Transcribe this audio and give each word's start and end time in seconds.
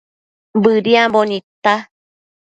Bëdiambo 0.63 1.21
nidta 1.29 1.73